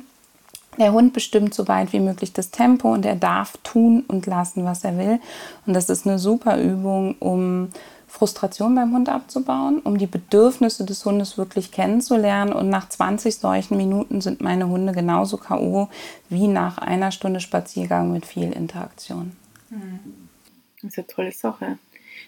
Der 0.77 0.93
Hund 0.93 1.13
bestimmt 1.13 1.53
so 1.53 1.67
weit 1.67 1.91
wie 1.93 1.99
möglich 1.99 2.31
das 2.31 2.51
Tempo 2.51 2.93
und 2.93 3.05
er 3.05 3.15
darf 3.15 3.57
tun 3.63 4.05
und 4.07 4.25
lassen, 4.27 4.63
was 4.63 4.83
er 4.83 4.97
will. 4.97 5.19
Und 5.65 5.73
das 5.73 5.89
ist 5.89 6.07
eine 6.07 6.19
super 6.19 6.61
Übung, 6.61 7.15
um 7.19 7.69
Frustration 8.07 8.75
beim 8.75 8.93
Hund 8.93 9.09
abzubauen, 9.09 9.79
um 9.79 9.97
die 9.97 10.07
Bedürfnisse 10.07 10.85
des 10.85 11.05
Hundes 11.05 11.37
wirklich 11.37 11.71
kennenzulernen. 11.71 12.53
Und 12.53 12.69
nach 12.69 12.89
20 12.89 13.35
solchen 13.35 13.77
Minuten 13.77 14.21
sind 14.21 14.41
meine 14.41 14.67
Hunde 14.67 14.93
genauso 14.93 15.37
K.O. 15.37 15.89
wie 16.29 16.47
nach 16.47 16.77
einer 16.79 17.11
Stunde 17.11 17.39
Spaziergang 17.39 18.11
mit 18.11 18.25
viel 18.25 18.51
Interaktion. 18.51 19.33
Das 20.81 20.91
ist 20.91 20.97
eine 20.97 21.07
tolle 21.07 21.31
Sache. 21.31 21.77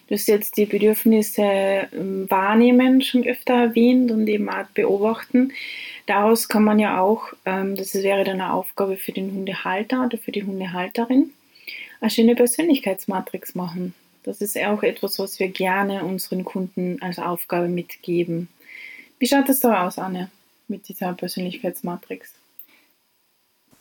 Du 0.08 0.14
hast 0.14 0.28
jetzt 0.28 0.56
die 0.56 0.66
Bedürfnisse 0.66 1.42
ähm, 1.42 2.26
wahrnehmen 2.28 3.02
schon 3.02 3.24
öfter 3.24 3.54
erwähnt 3.54 4.10
und 4.10 4.26
eben 4.28 4.48
auch 4.48 4.66
beobachten. 4.74 5.52
Daraus 6.06 6.48
kann 6.48 6.64
man 6.64 6.78
ja 6.78 7.00
auch, 7.00 7.32
ähm, 7.44 7.76
das 7.76 7.94
wäre 7.94 8.24
dann 8.24 8.40
eine 8.40 8.52
Aufgabe 8.52 8.96
für 8.96 9.12
den 9.12 9.32
Hundehalter 9.32 10.04
oder 10.04 10.18
für 10.18 10.32
die 10.32 10.42
Hundehalterin, 10.42 11.32
eine 12.00 12.10
schöne 12.10 12.34
Persönlichkeitsmatrix 12.34 13.54
machen. 13.54 13.94
Das 14.24 14.40
ist 14.40 14.58
auch 14.58 14.82
etwas, 14.82 15.18
was 15.18 15.38
wir 15.38 15.48
gerne 15.48 16.04
unseren 16.04 16.44
Kunden 16.44 17.00
als 17.02 17.18
Aufgabe 17.18 17.68
mitgeben. 17.68 18.48
Wie 19.18 19.26
schaut 19.26 19.48
es 19.48 19.60
da 19.60 19.86
aus, 19.86 19.98
Anne, 19.98 20.30
mit 20.68 20.88
dieser 20.88 21.12
Persönlichkeitsmatrix? 21.12 22.32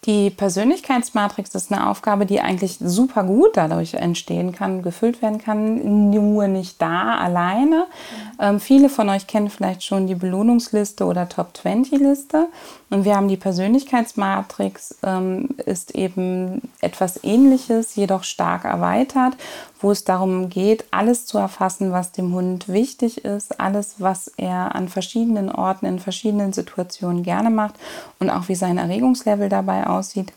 Die 0.05 0.31
Persönlichkeitsmatrix 0.31 1.53
ist 1.53 1.72
eine 1.72 1.88
Aufgabe, 1.88 2.25
die 2.25 2.41
eigentlich 2.41 2.77
super 2.79 3.24
gut 3.24 3.51
dadurch 3.53 3.93
entstehen 3.93 4.51
kann, 4.51 4.81
gefüllt 4.81 5.22
werden 5.22 5.38
kann, 5.38 6.10
nur 6.10 6.48
nicht 6.48 6.81
da 6.81 7.20
alleine. 7.20 7.86
Mhm. 7.86 8.39
Ähm, 8.39 8.60
viele 8.60 8.89
von 8.89 9.10
euch 9.10 9.27
kennen 9.27 9.51
vielleicht 9.51 9.84
schon 9.84 10.08
die 10.08 10.15
Belohnungsliste 10.15 11.05
oder 11.05 11.29
Top 11.29 11.55
20 11.55 12.00
Liste. 12.00 12.48
Und 12.91 13.05
wir 13.05 13.15
haben 13.15 13.29
die 13.29 13.38
Persönlichkeitsmatrix, 13.38 14.98
ähm, 15.03 15.48
ist 15.65 15.95
eben 15.95 16.62
etwas 16.81 17.24
ähnliches, 17.24 17.95
jedoch 17.95 18.25
stark 18.25 18.65
erweitert, 18.65 19.38
wo 19.79 19.91
es 19.91 20.03
darum 20.03 20.50
geht, 20.50 20.83
alles 20.91 21.25
zu 21.25 21.38
erfassen, 21.38 21.93
was 21.93 22.12
dem 22.12 22.33
Hund 22.33 22.67
wichtig 22.67 23.24
ist, 23.24 23.62
alles, 23.62 23.95
was 24.00 24.27
er 24.36 24.75
an 24.75 24.89
verschiedenen 24.89 25.50
Orten, 25.50 25.86
in 25.86 26.00
verschiedenen 26.00 26.51
Situationen 26.51 27.24
gerne 27.24 27.50
macht 27.50 27.75
und 28.19 28.29
auch 28.29 28.50
wie 28.50 28.55
sein 28.55 28.77
Erregungslevel 28.77 29.48
dabei 29.48 29.88
aussieht 29.88 30.33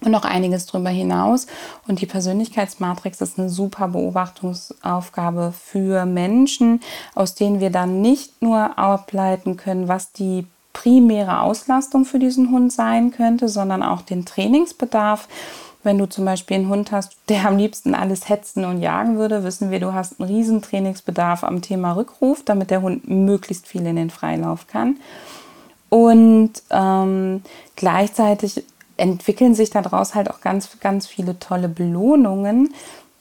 und 0.00 0.12
noch 0.12 0.24
einiges 0.24 0.64
darüber 0.64 0.90
hinaus. 0.90 1.46
Und 1.86 2.00
die 2.00 2.06
Persönlichkeitsmatrix 2.06 3.20
ist 3.20 3.38
eine 3.38 3.50
super 3.50 3.88
Beobachtungsaufgabe 3.88 5.52
für 5.52 6.06
Menschen, 6.06 6.80
aus 7.14 7.34
denen 7.34 7.60
wir 7.60 7.70
dann 7.70 8.00
nicht 8.00 8.40
nur 8.40 8.78
ableiten 8.78 9.58
können, 9.58 9.88
was 9.88 10.12
die 10.12 10.46
primäre 10.76 11.40
Auslastung 11.40 12.04
für 12.04 12.18
diesen 12.18 12.50
Hund 12.50 12.70
sein 12.70 13.10
könnte, 13.10 13.48
sondern 13.48 13.82
auch 13.82 14.02
den 14.02 14.26
Trainingsbedarf. 14.26 15.26
Wenn 15.82 15.96
du 15.96 16.06
zum 16.06 16.26
Beispiel 16.26 16.56
einen 16.56 16.68
Hund 16.68 16.92
hast, 16.92 17.16
der 17.30 17.46
am 17.46 17.56
liebsten 17.56 17.94
alles 17.94 18.28
hetzen 18.28 18.66
und 18.66 18.82
jagen 18.82 19.16
würde, 19.16 19.42
wissen 19.42 19.70
wir, 19.70 19.80
du 19.80 19.94
hast 19.94 20.20
einen 20.20 20.28
riesen 20.28 20.60
Trainingsbedarf 20.60 21.44
am 21.44 21.62
Thema 21.62 21.92
Rückruf, 21.92 22.42
damit 22.44 22.70
der 22.70 22.82
Hund 22.82 23.08
möglichst 23.08 23.66
viel 23.66 23.86
in 23.86 23.96
den 23.96 24.10
Freilauf 24.10 24.66
kann. 24.66 24.96
Und 25.88 26.50
ähm, 26.70 27.42
gleichzeitig 27.74 28.64
entwickeln 28.98 29.54
sich 29.54 29.70
daraus 29.70 30.14
halt 30.14 30.30
auch 30.30 30.40
ganz, 30.40 30.78
ganz 30.80 31.06
viele 31.06 31.38
tolle 31.38 31.68
Belohnungen, 31.68 32.74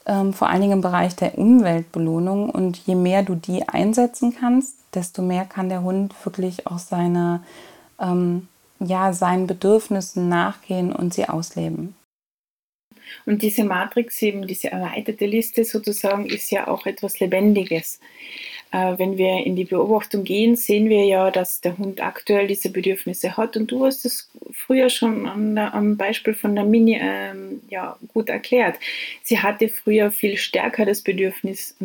ähm, 0.05 0.33
vor 0.33 0.49
allen 0.49 0.61
Dingen 0.61 0.73
im 0.73 0.81
Bereich 0.81 1.15
der 1.15 1.37
Umweltbelohnung. 1.37 2.49
Und 2.49 2.77
je 2.79 2.95
mehr 2.95 3.23
du 3.23 3.35
die 3.35 3.67
einsetzen 3.69 4.35
kannst, 4.37 4.75
desto 4.95 5.21
mehr 5.21 5.45
kann 5.45 5.69
der 5.69 5.83
Hund 5.83 6.13
wirklich 6.25 6.67
auch 6.67 6.79
seine, 6.79 7.43
ähm, 7.99 8.47
ja, 8.79 9.13
seinen 9.13 9.47
Bedürfnissen 9.47 10.29
nachgehen 10.29 10.91
und 10.91 11.13
sie 11.13 11.27
ausleben. 11.27 11.95
Und 13.25 13.41
diese 13.41 13.63
Matrix, 13.63 14.21
eben 14.21 14.47
diese 14.47 14.71
erweiterte 14.71 15.25
Liste 15.25 15.63
sozusagen, 15.63 16.25
ist 16.25 16.51
ja 16.51 16.67
auch 16.67 16.85
etwas 16.85 17.19
Lebendiges. 17.19 17.99
Äh, 18.75 18.99
wenn 18.99 19.17
wir 19.17 19.45
in 19.45 19.55
die 19.55 19.63
Beobachtung 19.63 20.25
gehen, 20.25 20.57
sehen 20.57 20.89
wir 20.89 21.05
ja, 21.05 21.31
dass 21.31 21.61
der 21.61 21.77
Hund 21.77 22.03
aktuell 22.03 22.45
diese 22.47 22.69
Bedürfnisse 22.69 23.37
hat. 23.37 23.55
Und 23.55 23.71
du 23.71 23.85
hast 23.85 24.03
es 24.03 24.29
früher 24.51 24.89
schon 24.89 25.57
am 25.57 25.95
Beispiel 25.95 26.33
von 26.33 26.55
der 26.55 26.65
Mini 26.65 26.99
ähm, 27.01 27.61
ja, 27.69 27.95
gut 28.13 28.27
erklärt. 28.27 28.75
Sie 29.23 29.39
hatte 29.39 29.69
früher 29.69 30.11
viel 30.11 30.35
stärker 30.35 30.85
das 30.85 31.01
Bedürfnis 31.01 31.75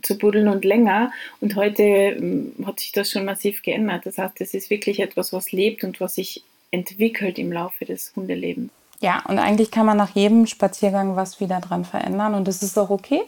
zu 0.00 0.16
buddeln 0.16 0.48
und 0.48 0.64
länger. 0.64 1.12
Und 1.42 1.56
heute 1.56 1.82
ähm, 1.82 2.54
hat 2.64 2.80
sich 2.80 2.92
das 2.92 3.10
schon 3.10 3.26
massiv 3.26 3.60
geändert. 3.60 4.06
Das 4.06 4.16
heißt, 4.16 4.40
es 4.40 4.54
ist 4.54 4.70
wirklich 4.70 5.00
etwas, 5.00 5.34
was 5.34 5.52
lebt 5.52 5.84
und 5.84 6.00
was 6.00 6.14
sich 6.14 6.42
entwickelt 6.70 7.38
im 7.38 7.52
Laufe 7.52 7.84
des 7.84 8.12
Hundelebens. 8.16 8.70
Ja, 9.00 9.22
und 9.28 9.38
eigentlich 9.38 9.70
kann 9.70 9.84
man 9.84 9.98
nach 9.98 10.14
jedem 10.14 10.46
Spaziergang 10.46 11.16
was 11.16 11.38
wieder 11.40 11.60
dran 11.60 11.84
verändern 11.84 12.34
und 12.34 12.48
das 12.48 12.62
ist 12.62 12.78
auch 12.78 12.90
okay. 12.90 13.20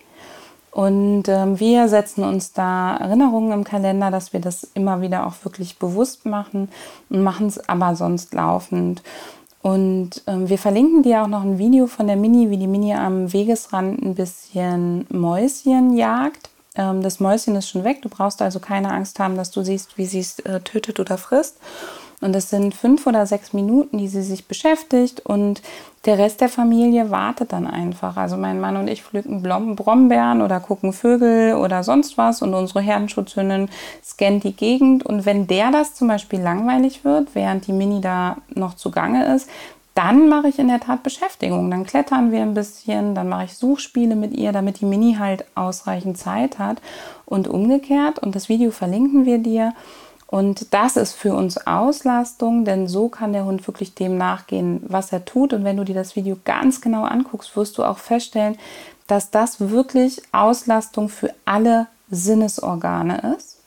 Und 0.72 1.24
ähm, 1.28 1.60
wir 1.60 1.86
setzen 1.88 2.24
uns 2.24 2.54
da 2.54 2.96
Erinnerungen 2.96 3.52
im 3.52 3.62
Kalender, 3.62 4.10
dass 4.10 4.32
wir 4.32 4.40
das 4.40 4.64
immer 4.72 5.02
wieder 5.02 5.26
auch 5.26 5.34
wirklich 5.44 5.78
bewusst 5.78 6.24
machen 6.24 6.70
und 7.10 7.22
machen 7.22 7.46
es 7.46 7.68
aber 7.68 7.94
sonst 7.94 8.32
laufend. 8.32 9.02
Und 9.60 10.22
ähm, 10.26 10.48
wir 10.48 10.58
verlinken 10.58 11.02
dir 11.02 11.22
auch 11.22 11.28
noch 11.28 11.42
ein 11.42 11.58
Video 11.58 11.86
von 11.86 12.06
der 12.06 12.16
Mini, 12.16 12.48
wie 12.48 12.56
die 12.56 12.66
Mini 12.66 12.94
am 12.94 13.32
Wegesrand 13.32 14.02
ein 14.02 14.14
bisschen 14.14 15.06
Mäuschen 15.10 15.94
jagt. 15.94 16.48
Ähm, 16.74 17.02
das 17.02 17.20
Mäuschen 17.20 17.54
ist 17.54 17.68
schon 17.68 17.84
weg. 17.84 18.00
Du 18.00 18.08
brauchst 18.08 18.40
also 18.40 18.58
keine 18.58 18.92
Angst 18.92 19.18
haben, 19.18 19.36
dass 19.36 19.50
du 19.50 19.62
siehst, 19.62 19.98
wie 19.98 20.06
sie 20.06 20.20
es 20.20 20.38
äh, 20.40 20.60
tötet 20.60 20.98
oder 20.98 21.18
frisst. 21.18 21.58
Und 22.22 22.34
es 22.36 22.50
sind 22.50 22.74
fünf 22.74 23.06
oder 23.06 23.26
sechs 23.26 23.52
Minuten, 23.52 23.98
die 23.98 24.08
sie 24.08 24.22
sich 24.22 24.46
beschäftigt 24.46 25.20
und 25.20 25.60
der 26.04 26.18
Rest 26.18 26.40
der 26.40 26.48
Familie 26.48 27.10
wartet 27.10 27.52
dann 27.52 27.66
einfach. 27.66 28.16
Also 28.16 28.36
mein 28.36 28.60
Mann 28.60 28.76
und 28.76 28.88
ich 28.88 29.02
pflücken 29.02 29.42
Brombeeren 29.42 30.42
oder 30.42 30.58
gucken 30.58 30.92
Vögel 30.92 31.54
oder 31.54 31.84
sonst 31.84 32.18
was 32.18 32.42
und 32.42 32.54
unsere 32.54 32.80
Herdenschutzhündin 32.80 33.68
scannt 34.04 34.44
die 34.44 34.56
Gegend. 34.56 35.06
Und 35.06 35.26
wenn 35.26 35.46
der 35.46 35.70
das 35.70 35.94
zum 35.94 36.08
Beispiel 36.08 36.40
langweilig 36.40 37.04
wird, 37.04 37.34
während 37.34 37.66
die 37.66 37.72
Mini 37.72 38.00
da 38.00 38.36
noch 38.54 38.74
zugange 38.74 39.34
ist, 39.34 39.48
dann 39.94 40.28
mache 40.28 40.48
ich 40.48 40.58
in 40.58 40.68
der 40.68 40.80
Tat 40.80 41.02
Beschäftigung. 41.02 41.70
Dann 41.70 41.84
klettern 41.84 42.32
wir 42.32 42.40
ein 42.40 42.54
bisschen, 42.54 43.14
dann 43.14 43.28
mache 43.28 43.44
ich 43.44 43.54
Suchspiele 43.54 44.16
mit 44.16 44.32
ihr, 44.32 44.52
damit 44.52 44.80
die 44.80 44.86
Mini 44.86 45.16
halt 45.18 45.44
ausreichend 45.54 46.16
Zeit 46.16 46.58
hat. 46.58 46.80
Und 47.26 47.46
umgekehrt, 47.46 48.18
und 48.18 48.34
das 48.34 48.48
Video 48.48 48.70
verlinken 48.70 49.26
wir 49.26 49.38
dir, 49.38 49.74
und 50.32 50.72
das 50.72 50.96
ist 50.96 51.12
für 51.12 51.34
uns 51.34 51.66
Auslastung, 51.66 52.64
denn 52.64 52.88
so 52.88 53.10
kann 53.10 53.34
der 53.34 53.44
Hund 53.44 53.66
wirklich 53.68 53.94
dem 53.94 54.16
nachgehen, 54.16 54.82
was 54.88 55.12
er 55.12 55.26
tut. 55.26 55.52
Und 55.52 55.62
wenn 55.62 55.76
du 55.76 55.84
dir 55.84 55.94
das 55.94 56.16
Video 56.16 56.38
ganz 56.46 56.80
genau 56.80 57.04
anguckst, 57.04 57.54
wirst 57.54 57.76
du 57.76 57.84
auch 57.84 57.98
feststellen, 57.98 58.56
dass 59.06 59.30
das 59.30 59.60
wirklich 59.60 60.22
Auslastung 60.32 61.10
für 61.10 61.34
alle 61.44 61.86
Sinnesorgane 62.10 63.36
ist 63.36 63.58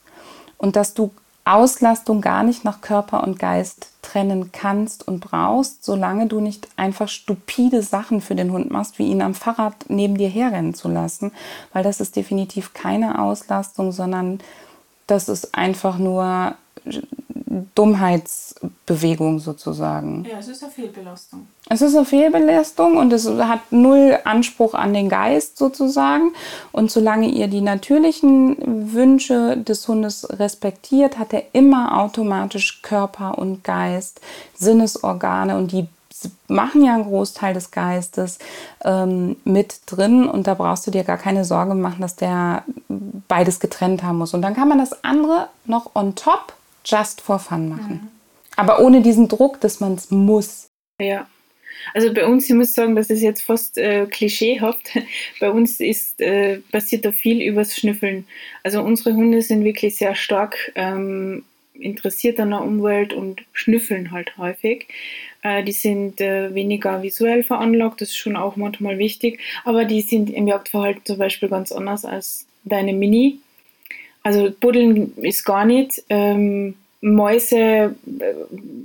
und 0.58 0.74
dass 0.74 0.92
du 0.92 1.12
Auslastung 1.44 2.20
gar 2.20 2.42
nicht 2.42 2.64
nach 2.64 2.80
Körper 2.80 3.22
und 3.22 3.38
Geist 3.38 3.90
trennen 4.02 4.50
kannst 4.50 5.06
und 5.06 5.20
brauchst, 5.20 5.84
solange 5.84 6.26
du 6.26 6.40
nicht 6.40 6.66
einfach 6.74 7.06
stupide 7.06 7.82
Sachen 7.82 8.20
für 8.20 8.34
den 8.34 8.50
Hund 8.50 8.72
machst, 8.72 8.98
wie 8.98 9.06
ihn 9.06 9.22
am 9.22 9.34
Fahrrad 9.34 9.84
neben 9.86 10.18
dir 10.18 10.28
herrennen 10.28 10.74
zu 10.74 10.88
lassen, 10.88 11.30
weil 11.72 11.84
das 11.84 12.00
ist 12.00 12.16
definitiv 12.16 12.74
keine 12.74 13.22
Auslastung, 13.22 13.92
sondern 13.92 14.40
das 15.06 15.28
ist 15.28 15.54
einfach 15.54 15.98
nur 15.98 16.54
Dummheitsbewegung 17.74 19.38
sozusagen. 19.38 20.26
Ja, 20.30 20.38
es 20.38 20.48
ist 20.48 20.62
eine 20.62 20.72
Fehlbelastung. 20.72 21.46
Es 21.68 21.80
ist 21.80 21.96
eine 21.96 22.04
Fehlbelastung 22.04 22.96
und 22.96 23.12
es 23.12 23.28
hat 23.28 23.60
null 23.70 24.18
Anspruch 24.24 24.74
an 24.74 24.94
den 24.94 25.08
Geist 25.08 25.58
sozusagen. 25.58 26.32
Und 26.72 26.90
solange 26.90 27.28
ihr 27.28 27.48
die 27.48 27.60
natürlichen 27.60 28.92
Wünsche 28.92 29.56
des 29.56 29.86
Hundes 29.88 30.28
respektiert, 30.38 31.18
hat 31.18 31.32
er 31.32 31.44
immer 31.52 31.98
automatisch 31.98 32.82
Körper 32.82 33.38
und 33.38 33.64
Geist, 33.64 34.20
Sinnesorgane 34.54 35.56
und 35.56 35.72
die 35.72 35.88
machen 36.48 36.84
ja 36.84 36.94
einen 36.94 37.04
Großteil 37.04 37.54
des 37.54 37.70
Geistes 37.70 38.38
ähm, 38.84 39.36
mit 39.44 39.80
drin 39.86 40.26
und 40.26 40.46
da 40.46 40.54
brauchst 40.54 40.86
du 40.86 40.90
dir 40.90 41.04
gar 41.04 41.18
keine 41.18 41.44
Sorge 41.44 41.74
machen, 41.74 42.00
dass 42.00 42.16
der 42.16 42.64
beides 42.88 43.60
getrennt 43.60 44.02
haben 44.02 44.18
muss. 44.18 44.34
Und 44.34 44.42
dann 44.42 44.54
kann 44.54 44.68
man 44.68 44.78
das 44.78 45.04
andere 45.04 45.48
noch 45.64 45.94
on 45.94 46.14
top 46.14 46.54
just 46.84 47.20
for 47.20 47.38
fun 47.38 47.68
machen. 47.68 48.00
Mhm. 48.02 48.08
Aber 48.56 48.80
ohne 48.80 49.02
diesen 49.02 49.28
Druck, 49.28 49.60
dass 49.60 49.80
man 49.80 49.94
es 49.94 50.10
muss. 50.10 50.68
Ja. 51.00 51.26
Also 51.94 52.12
bei 52.12 52.26
uns, 52.26 52.48
ich 52.48 52.54
muss 52.54 52.72
sagen, 52.72 52.96
das 52.96 53.10
ist 53.10 53.22
jetzt 53.22 53.42
fast 53.42 53.78
äh, 53.78 54.06
klischeehaft. 54.06 54.98
Bei 55.40 55.50
uns 55.50 55.78
ist, 55.78 56.20
äh, 56.20 56.58
passiert 56.72 57.04
da 57.04 57.12
viel 57.12 57.42
übers 57.42 57.76
Schnüffeln. 57.76 58.26
Also 58.62 58.82
unsere 58.82 59.14
Hunde 59.14 59.42
sind 59.42 59.62
wirklich 59.62 59.96
sehr 59.96 60.14
stark 60.14 60.72
ähm, 60.74 61.44
interessiert 61.74 62.40
an 62.40 62.50
der 62.50 62.62
Umwelt 62.62 63.12
und 63.12 63.44
schnüffeln 63.52 64.10
halt 64.10 64.36
häufig. 64.38 64.88
Äh, 65.46 65.62
die 65.62 65.72
sind 65.72 66.20
äh, 66.20 66.52
weniger 66.54 67.02
visuell 67.04 67.44
veranlagt, 67.44 68.00
das 68.00 68.08
ist 68.08 68.16
schon 68.16 68.36
auch 68.36 68.56
manchmal 68.56 68.98
wichtig, 68.98 69.38
aber 69.64 69.84
die 69.84 70.00
sind 70.00 70.28
im 70.28 70.48
Jagdverhalten 70.48 71.04
zum 71.04 71.18
Beispiel 71.18 71.48
ganz 71.48 71.70
anders 71.70 72.04
als 72.04 72.46
deine 72.64 72.92
Mini. 72.92 73.38
Also 74.24 74.50
Buddeln 74.50 75.16
ist 75.18 75.44
gar 75.44 75.64
nicht. 75.64 76.02
Ähm, 76.08 76.74
Mäuse, 77.00 77.56
äh, 77.56 77.94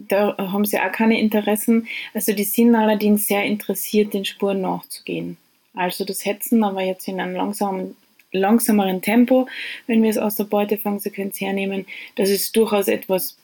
da 0.08 0.38
haben 0.38 0.66
sie 0.66 0.78
auch 0.78 0.92
keine 0.92 1.20
Interessen. 1.20 1.88
Also 2.14 2.34
die 2.34 2.44
sind 2.44 2.76
allerdings 2.76 3.26
sehr 3.26 3.44
interessiert, 3.44 4.14
den 4.14 4.26
Spuren 4.26 4.62
nachzugehen. 4.62 5.38
Also 5.74 6.06
das 6.06 6.26
Hetzen, 6.26 6.64
aber 6.64 6.84
jetzt 6.84 7.08
in 7.08 7.20
einem 7.20 7.34
langsamen, 7.34 7.96
langsameren 8.32 9.02
Tempo, 9.02 9.48
wenn 9.88 10.04
wir 10.04 10.12
es 10.12 10.20
aus 10.20 10.36
der 10.36 10.44
Beutefangsequenz 10.44 11.42
hernehmen, 11.42 11.88
das 12.18 12.30
ist 12.30 12.56
durchaus 12.56 12.88
etwas, 12.88 13.36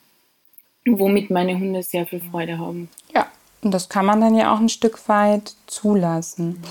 womit 0.86 1.32
meine 1.32 1.58
Hunde 1.58 1.82
sehr 1.82 2.06
viel 2.06 2.22
Freude 2.22 2.60
haben. 2.60 2.90
Ja, 3.62 3.68
und 3.68 3.74
das 3.74 3.90
kann 3.90 4.06
man 4.06 4.22
dann 4.22 4.36
ja 4.36 4.54
auch 4.54 4.60
ein 4.60 4.70
Stück 4.70 5.08
weit 5.10 5.56
zulassen. 5.68 6.62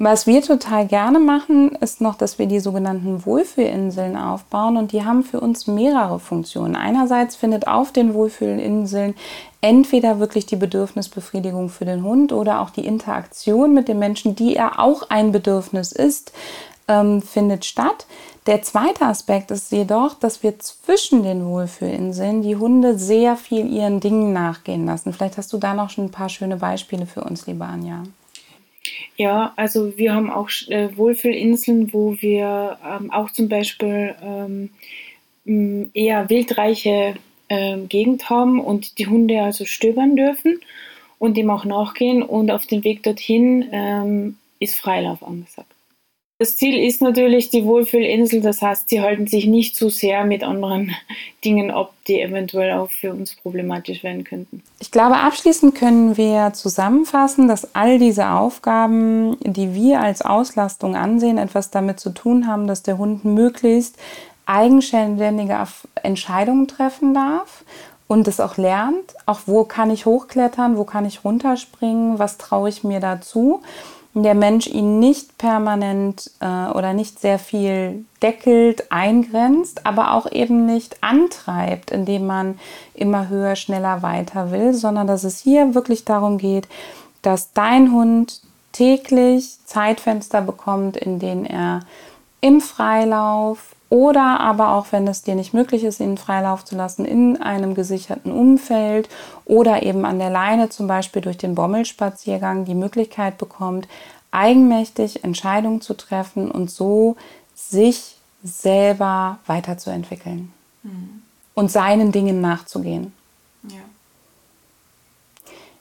Was 0.00 0.28
wir 0.28 0.42
total 0.42 0.86
gerne 0.86 1.18
machen, 1.18 1.72
ist 1.80 2.00
noch, 2.00 2.14
dass 2.14 2.38
wir 2.38 2.46
die 2.46 2.60
sogenannten 2.60 3.26
Wohlfühlinseln 3.26 4.16
aufbauen 4.16 4.76
und 4.76 4.92
die 4.92 5.04
haben 5.04 5.24
für 5.24 5.40
uns 5.40 5.66
mehrere 5.66 6.20
Funktionen. 6.20 6.76
Einerseits 6.76 7.34
findet 7.34 7.66
auf 7.66 7.90
den 7.90 8.14
Wohlfühlinseln 8.14 9.14
entweder 9.60 10.20
wirklich 10.20 10.46
die 10.46 10.54
Bedürfnisbefriedigung 10.54 11.68
für 11.68 11.84
den 11.84 12.04
Hund 12.04 12.32
oder 12.32 12.60
auch 12.60 12.70
die 12.70 12.86
Interaktion 12.86 13.74
mit 13.74 13.88
dem 13.88 13.98
Menschen, 13.98 14.36
die 14.36 14.54
er 14.54 14.78
auch 14.78 15.10
ein 15.10 15.32
Bedürfnis 15.32 15.90
ist, 15.90 16.32
ähm, 16.88 17.22
findet 17.22 17.64
statt. 17.64 18.06
Der 18.46 18.62
zweite 18.62 19.04
Aspekt 19.04 19.50
ist 19.50 19.70
jedoch, 19.72 20.14
dass 20.14 20.42
wir 20.42 20.58
zwischen 20.58 21.22
den 21.22 21.44
Wohlfühlinseln 21.44 22.42
die 22.42 22.56
Hunde 22.56 22.98
sehr 22.98 23.36
viel 23.36 23.70
ihren 23.70 24.00
Dingen 24.00 24.32
nachgehen 24.32 24.86
lassen. 24.86 25.12
Vielleicht 25.12 25.36
hast 25.36 25.52
du 25.52 25.58
da 25.58 25.74
noch 25.74 25.90
schon 25.90 26.06
ein 26.06 26.10
paar 26.10 26.30
schöne 26.30 26.56
Beispiele 26.56 27.06
für 27.06 27.22
uns, 27.22 27.46
liebe 27.46 27.64
Anja. 27.66 28.04
Ja, 29.16 29.52
also 29.56 29.98
wir 29.98 30.14
haben 30.14 30.30
auch 30.30 30.48
äh, 30.68 30.96
Wohlfühlinseln, 30.96 31.92
wo 31.92 32.16
wir 32.20 32.78
ähm, 32.86 33.10
auch 33.10 33.30
zum 33.30 33.48
Beispiel 33.48 34.14
ähm, 34.22 35.90
eher 35.92 36.30
wildreiche 36.30 37.16
ähm, 37.48 37.88
Gegend 37.88 38.30
haben 38.30 38.60
und 38.60 38.98
die 38.98 39.06
Hunde 39.06 39.42
also 39.42 39.64
stöbern 39.64 40.16
dürfen 40.16 40.60
und 41.18 41.36
dem 41.36 41.50
auch 41.50 41.64
nachgehen 41.64 42.22
und 42.22 42.50
auf 42.50 42.66
dem 42.66 42.84
Weg 42.84 43.02
dorthin 43.02 43.68
ähm, 43.72 44.36
ist 44.60 44.76
Freilauf 44.76 45.22
angesagt. 45.22 45.70
Das 46.40 46.54
Ziel 46.54 46.78
ist 46.78 47.02
natürlich 47.02 47.50
die 47.50 47.64
Wohlfühlinsel, 47.64 48.40
das 48.40 48.62
heißt, 48.62 48.88
sie 48.88 49.00
halten 49.00 49.26
sich 49.26 49.46
nicht 49.46 49.74
zu 49.74 49.88
sehr 49.88 50.24
mit 50.24 50.44
anderen 50.44 50.94
Dingen 51.44 51.72
ab, 51.72 51.92
die 52.06 52.20
eventuell 52.20 52.78
auch 52.78 52.92
für 52.92 53.12
uns 53.12 53.34
problematisch 53.34 54.04
werden 54.04 54.22
könnten. 54.22 54.62
Ich 54.78 54.92
glaube, 54.92 55.16
abschließend 55.16 55.74
können 55.74 56.16
wir 56.16 56.52
zusammenfassen, 56.52 57.48
dass 57.48 57.74
all 57.74 57.98
diese 57.98 58.30
Aufgaben, 58.30 59.36
die 59.40 59.74
wir 59.74 60.00
als 60.00 60.22
Auslastung 60.22 60.94
ansehen, 60.94 61.38
etwas 61.38 61.70
damit 61.70 61.98
zu 61.98 62.10
tun 62.10 62.46
haben, 62.46 62.68
dass 62.68 62.84
der 62.84 62.98
Hund 62.98 63.24
möglichst 63.24 63.96
eigenständige 64.46 65.66
Entscheidungen 66.04 66.68
treffen 66.68 67.14
darf 67.14 67.64
und 68.06 68.28
es 68.28 68.38
auch 68.38 68.56
lernt, 68.56 69.16
auch 69.26 69.40
wo 69.46 69.64
kann 69.64 69.90
ich 69.90 70.06
hochklettern, 70.06 70.76
wo 70.76 70.84
kann 70.84 71.04
ich 71.04 71.24
runterspringen, 71.24 72.20
was 72.20 72.38
traue 72.38 72.68
ich 72.68 72.84
mir 72.84 73.00
dazu 73.00 73.60
der 74.22 74.34
Mensch 74.34 74.66
ihn 74.66 74.98
nicht 74.98 75.38
permanent 75.38 76.30
äh, 76.40 76.70
oder 76.70 76.92
nicht 76.92 77.20
sehr 77.20 77.38
viel 77.38 78.04
deckelt, 78.22 78.90
eingrenzt, 78.90 79.86
aber 79.86 80.12
auch 80.14 80.30
eben 80.30 80.66
nicht 80.66 81.02
antreibt, 81.02 81.90
indem 81.90 82.26
man 82.26 82.58
immer 82.94 83.28
höher, 83.28 83.56
schneller, 83.56 84.02
weiter 84.02 84.50
will, 84.50 84.74
sondern 84.74 85.06
dass 85.06 85.24
es 85.24 85.38
hier 85.38 85.74
wirklich 85.74 86.04
darum 86.04 86.38
geht, 86.38 86.68
dass 87.22 87.52
dein 87.52 87.92
Hund 87.92 88.40
täglich 88.72 89.58
Zeitfenster 89.64 90.40
bekommt, 90.40 90.96
in 90.96 91.18
denen 91.18 91.44
er 91.44 91.80
im 92.40 92.60
Freilauf 92.60 93.74
oder 93.90 94.40
aber 94.40 94.74
auch, 94.74 94.86
wenn 94.90 95.08
es 95.08 95.22
dir 95.22 95.34
nicht 95.34 95.54
möglich 95.54 95.84
ist, 95.84 96.00
ihn 96.00 96.18
Freilauf 96.18 96.64
zu 96.64 96.76
lassen, 96.76 97.06
in 97.06 97.40
einem 97.40 97.74
gesicherten 97.74 98.32
Umfeld 98.32 99.08
oder 99.46 99.82
eben 99.82 100.04
an 100.04 100.18
der 100.18 100.30
Leine, 100.30 100.68
zum 100.68 100.86
Beispiel 100.86 101.22
durch 101.22 101.38
den 101.38 101.54
Bommelspaziergang, 101.54 102.66
die 102.66 102.74
Möglichkeit 102.74 103.38
bekommt, 103.38 103.88
eigenmächtig 104.30 105.24
Entscheidungen 105.24 105.80
zu 105.80 105.94
treffen 105.94 106.50
und 106.50 106.70
so 106.70 107.16
sich 107.54 108.16
selber 108.44 109.38
weiterzuentwickeln 109.46 110.52
mhm. 110.82 111.22
und 111.54 111.70
seinen 111.70 112.12
Dingen 112.12 112.42
nachzugehen. 112.42 113.14
Ja. 113.64 113.80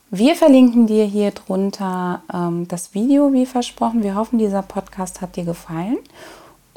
Wir 0.10 0.38
verlinken 0.38 0.88
dir 0.88 1.04
hier 1.04 1.32
drunter 1.32 2.22
ähm, 2.34 2.70
das 2.70 2.94
Video, 2.94 3.34
wie 3.34 3.46
versprochen. 3.46 4.02
Wir 4.02 4.16
hoffen, 4.16 4.40
dieser 4.40 4.62
Podcast 4.62 5.20
hat 5.20 5.36
dir 5.36 5.44
gefallen 5.44 5.98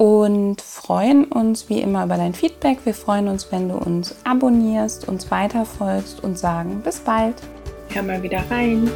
und 0.01 0.61
freuen 0.61 1.25
uns 1.25 1.69
wie 1.69 1.79
immer 1.79 2.03
über 2.05 2.17
dein 2.17 2.33
Feedback. 2.33 2.79
Wir 2.85 2.95
freuen 2.95 3.27
uns, 3.27 3.51
wenn 3.51 3.69
du 3.69 3.75
uns 3.75 4.15
abonnierst, 4.23 5.07
uns 5.07 5.29
weiterfolgst 5.29 6.23
und 6.23 6.39
sagen 6.39 6.81
bis 6.83 7.01
bald. 7.01 7.35
Hör 7.89 8.01
mal 8.01 8.23
wieder 8.23 8.43
rein. 8.49 8.89